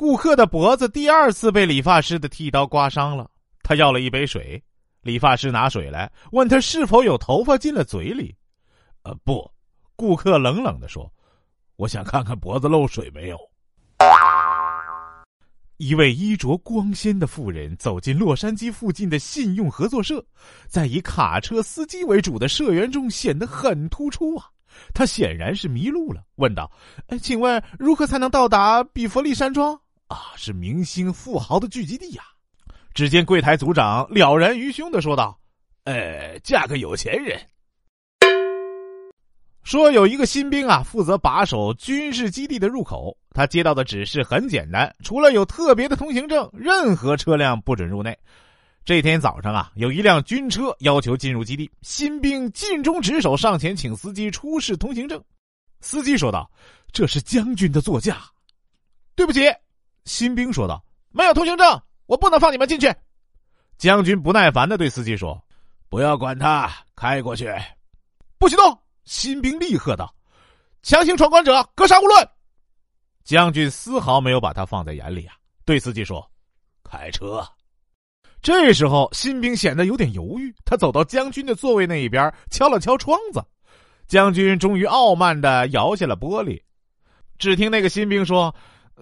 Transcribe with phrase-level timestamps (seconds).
[0.00, 3.30] 顾客的脖子第二次被理发师的剃刀刮伤了，
[3.62, 4.58] 他要了一杯水。
[5.02, 8.34] 理发师拿水来，问他是否有头发进了嘴里。
[9.02, 9.46] 呃，不，
[9.96, 11.12] 顾客冷冷的说
[11.76, 13.38] ：“我想看看脖子漏水没有。”
[15.76, 20.24] 一位衣着光鲜的妇人走进洛杉矶附近的信用合作社，
[20.66, 24.46] 在以卡车司机为主的社员中显得很突出啊。
[24.94, 26.72] 他显然是迷路了，问道
[27.08, 29.78] ：“哎，请问如何才能到达比弗利山庄？
[30.10, 32.22] 啊，是明星富豪的聚集地呀。”
[32.92, 35.38] 只见柜台组长了然于胸的说道
[35.84, 37.40] ：“呃，嫁个有钱人。”
[39.62, 43.16] 说有一个新兵啊，负责把守军事基地的入口。
[43.32, 48.18] 他接到的指示很简单，除了有特别的通行证，任何车辆不准入内。
[48.84, 55.22] 这天早上啊，有一辆军车要求进入基地，新兵尽忠职守，上前请司机出示通行证。
[55.80, 56.50] 司机说道
[56.90, 58.18] ：“这是将军的座驾。”
[59.14, 59.42] 对不起，
[60.10, 62.92] 新兵说道：“没有通行证。”我不能放你们进去，
[63.78, 65.40] 将军不耐烦的对司机说
[65.88, 67.48] ：“不要管他，开过去。”
[68.36, 68.76] 不许动！
[69.04, 70.12] 新兵厉喝道
[70.82, 72.28] ：“强行闯关者，格杀勿论！”
[73.22, 76.28] 将军丝毫没有把他放在眼里啊，对司机说
[76.82, 77.46] ：“开车。”
[78.42, 83.40] 这时候，新兵显得有点犹豫，他走到将军的座位那一边，敲了敲窗子。
[84.08, 86.60] 将军终于傲慢的摇下了玻璃，
[87.38, 88.52] 只听那个新兵说：“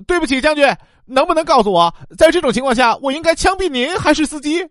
[0.07, 0.65] 对不起，将军。”
[1.11, 4.63] 能不能告诉我，在这种情况下，我应该枪毙您还是司机？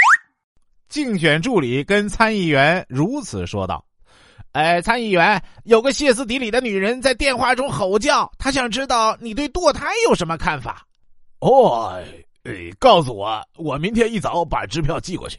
[0.90, 3.82] 竞选助理跟参议员如此说道
[4.52, 10.86] ：“哎，参议员，有个歇斯底里的女人在电话中吼叫，她想知道你对堕胎有什么看法。”
[11.40, 11.98] 哦，
[12.44, 15.38] 哎，告诉我，我明天一早把支票寄过去。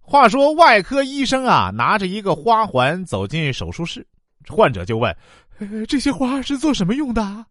[0.00, 4.04] 话说，外科医生啊，拿着一个花环走进手术室，
[4.48, 5.16] 患者就问
[5.88, 7.46] ：“这些花是做什么用的？”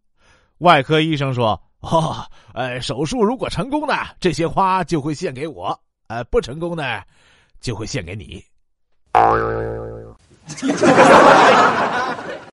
[0.59, 5.73] 外科医生说：“哦，呃，手术如果成功呢，这些花就会献给我；
[6.07, 7.01] 呃，不成功呢，
[7.61, 8.43] 就会献给你。”